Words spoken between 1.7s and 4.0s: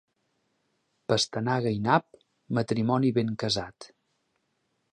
i nap, matrimoni ben casat.